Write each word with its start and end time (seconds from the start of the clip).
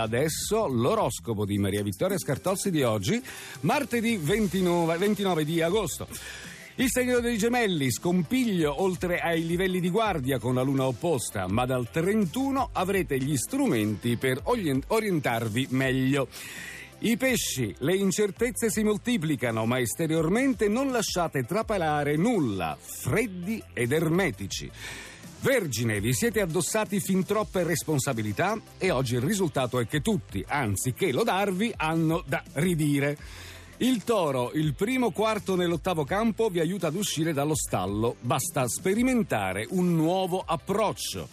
adesso 0.00 0.66
l'oroscopo 0.66 1.44
di 1.44 1.58
Maria 1.58 1.82
Vittoria 1.82 2.18
Scartozzi 2.18 2.70
di 2.70 2.82
oggi, 2.82 3.22
martedì 3.60 4.16
29, 4.16 4.96
29 4.96 5.44
di 5.44 5.60
agosto. 5.62 6.06
Il 6.76 6.90
segno 6.90 7.18
dei 7.18 7.36
gemelli, 7.36 7.90
scompiglio 7.90 8.82
oltre 8.82 9.18
ai 9.18 9.44
livelli 9.44 9.80
di 9.80 9.90
guardia 9.90 10.38
con 10.38 10.54
la 10.54 10.62
luna 10.62 10.84
opposta, 10.84 11.48
ma 11.48 11.66
dal 11.66 11.90
31 11.90 12.70
avrete 12.72 13.18
gli 13.18 13.36
strumenti 13.36 14.16
per 14.16 14.40
orientarvi 14.44 15.66
meglio. 15.70 16.28
I 17.00 17.16
pesci, 17.16 17.74
le 17.78 17.96
incertezze 17.96 18.70
si 18.70 18.82
moltiplicano, 18.82 19.66
ma 19.66 19.80
esteriormente 19.80 20.68
non 20.68 20.90
lasciate 20.90 21.44
trapelare 21.44 22.16
nulla, 22.16 22.76
freddi 22.80 23.62
ed 23.72 23.92
ermetici. 23.92 24.70
Vergine, 25.40 26.00
vi 26.00 26.12
siete 26.12 26.40
addossati 26.40 26.98
fin 26.98 27.24
troppe 27.24 27.62
responsabilità 27.62 28.60
e 28.76 28.90
oggi 28.90 29.14
il 29.14 29.20
risultato 29.20 29.78
è 29.78 29.86
che 29.86 30.00
tutti, 30.00 30.44
anziché 30.46 31.12
lodarvi, 31.12 31.72
hanno 31.76 32.24
da 32.26 32.42
ridire. 32.54 33.16
Il 33.76 34.02
toro, 34.02 34.50
il 34.54 34.74
primo 34.74 35.12
quarto 35.12 35.54
nell'ottavo 35.54 36.04
campo, 36.04 36.48
vi 36.48 36.58
aiuta 36.58 36.88
ad 36.88 36.96
uscire 36.96 37.32
dallo 37.32 37.54
stallo. 37.54 38.16
Basta 38.20 38.66
sperimentare 38.66 39.64
un 39.70 39.94
nuovo 39.94 40.42
approccio. 40.44 41.28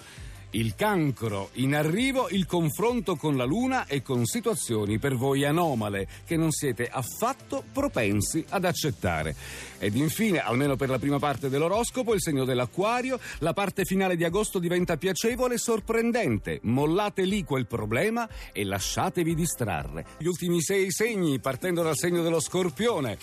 Il 0.52 0.76
cancro, 0.76 1.50
in 1.54 1.76
arrivo 1.76 2.30
il 2.30 2.46
confronto 2.46 3.16
con 3.16 3.36
la 3.36 3.44
luna 3.44 3.86
e 3.88 4.02
con 4.02 4.26
situazioni 4.26 5.00
per 5.00 5.16
voi 5.16 5.44
anomale 5.44 6.08
che 6.26 6.38
non 6.38 6.52
siete 6.52 6.88
affatto 6.88 7.64
propensi 7.74 8.44
ad 8.50 8.64
accettare. 8.64 9.36
Ed 9.80 9.96
infine, 9.96 10.40
almeno 10.40 10.76
per 10.78 10.90
la 10.90 10.98
prima 10.98 11.20
parte 11.20 11.50
dell'oroscopo, 11.50 12.14
il 12.14 12.22
segno 12.22 12.46
dell'acquario, 12.46 13.20
la 13.40 13.54
parte 13.54 13.84
finale 13.84 14.16
di 14.16 14.24
agosto 14.24 14.60
diventa 14.60 14.98
piacevole 14.98 15.56
e 15.56 15.58
sorprendente. 15.58 16.60
Mollate 16.64 17.24
lì 17.24 17.44
quel 17.44 17.68
problema 17.68 18.28
e 18.54 18.64
lasciatevi 18.64 19.36
distrarre. 19.36 20.06
Gli 20.18 20.28
ultimi 20.28 20.62
sei 20.62 20.92
segni, 20.92 21.40
partendo 21.40 21.84
dal 21.84 21.98
segno 21.98 22.24
dello 22.24 22.40
scorpione. 22.40 23.18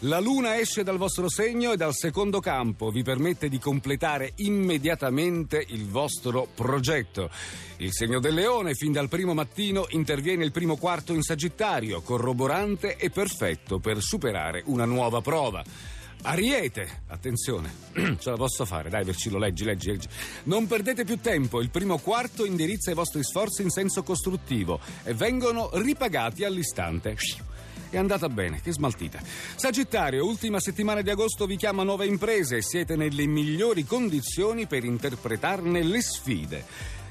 La 0.00 0.20
luna 0.20 0.58
esce 0.58 0.82
dal 0.82 0.96
vostro 0.96 1.28
segno 1.28 1.72
e 1.72 1.76
dal 1.76 1.94
secondo 1.94 2.40
campo 2.40 2.90
vi 2.90 3.02
permette 3.02 3.48
di 3.48 3.58
completare 3.58 4.32
immediatamente 4.36 5.64
il 5.68 5.86
vostro 5.86 6.48
progetto. 6.68 7.30
Il 7.78 7.92
segno 7.92 8.20
del 8.20 8.34
leone, 8.34 8.74
fin 8.74 8.92
dal 8.92 9.08
primo 9.08 9.32
mattino, 9.32 9.86
interviene 9.90 10.44
il 10.44 10.52
primo 10.52 10.76
quarto 10.76 11.14
in 11.14 11.22
Sagittario, 11.22 12.02
corroborante 12.02 12.96
e 12.96 13.08
perfetto 13.08 13.78
per 13.78 14.02
superare 14.02 14.62
una 14.66 14.84
nuova 14.84 15.22
prova. 15.22 15.64
Ariete, 16.22 17.04
attenzione, 17.06 17.72
ce 18.18 18.30
la 18.30 18.36
posso 18.36 18.66
fare, 18.66 18.90
dai 18.90 19.04
Vercillo, 19.04 19.38
leggi, 19.38 19.64
leggi, 19.64 19.88
leggi. 19.88 20.08
Non 20.44 20.66
perdete 20.66 21.04
più 21.04 21.18
tempo, 21.20 21.62
il 21.62 21.70
primo 21.70 21.96
quarto 21.96 22.44
indirizza 22.44 22.90
i 22.90 22.94
vostri 22.94 23.24
sforzi 23.24 23.62
in 23.62 23.70
senso 23.70 24.02
costruttivo 24.02 24.78
e 25.04 25.14
vengono 25.14 25.70
ripagati 25.72 26.44
all'istante. 26.44 27.16
È 27.90 27.96
andata 27.96 28.28
bene, 28.28 28.60
che 28.60 28.72
smaltita. 28.72 29.18
Sagittario, 29.56 30.26
ultima 30.26 30.60
settimana 30.60 31.00
di 31.00 31.08
agosto 31.08 31.46
vi 31.46 31.56
chiama 31.56 31.84
nuove 31.84 32.04
imprese 32.04 32.56
e 32.56 32.62
siete 32.62 32.96
nelle 32.96 33.26
migliori 33.26 33.84
condizioni 33.84 34.66
per 34.66 34.84
interpretarne 34.84 35.82
le 35.82 36.02
sfide. 36.02 36.64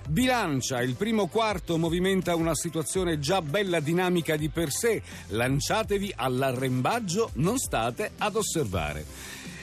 Bilancia, 0.08 0.81
il 0.81 0.95
primo 0.95 1.27
quarto 1.27 1.77
movimenta 1.77 2.33
una 2.33 2.55
situazione 2.55 3.19
già 3.19 3.41
bella 3.41 3.81
dinamica 3.81 4.38
di 4.38 4.47
per 4.47 4.72
sé. 4.72 5.02
Lanciatevi 5.27 6.13
all'arrembaggio, 6.16 7.31
non 7.33 7.58
state 7.58 8.11
ad 8.17 8.38
osservare. 8.38 9.05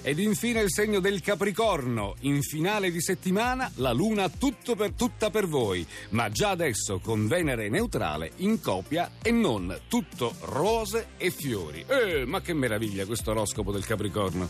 Ed 0.07 0.19
infine 0.19 0.61
il 0.61 0.71
segno 0.71 1.01
del 1.01 1.23
Capricorno. 1.23 2.17
In 2.21 2.43
finale 2.43 2.91
di 2.91 3.01
settimana 3.01 3.71
la 3.77 3.93
luna 3.93 4.29
tutto 4.29 4.77
per, 4.77 4.93
tutta 4.93 5.31
per 5.31 5.47
voi, 5.47 5.87
ma 6.11 6.29
già 6.29 6.51
adesso 6.51 6.99
con 6.99 7.27
Venere 7.27 7.71
neutrale 7.71 8.33
in 8.37 8.61
copia 8.61 9.13
e 9.23 9.31
non 9.31 9.75
tutto 9.89 10.35
rose 10.41 11.07
e 11.17 11.31
fiori. 11.31 11.87
Eh, 11.89 12.27
ma 12.27 12.43
che 12.43 12.53
meraviglia 12.53 13.07
questo 13.07 13.31
oroscopo 13.31 13.73
del 13.73 13.87
Capricorno. 13.87 14.43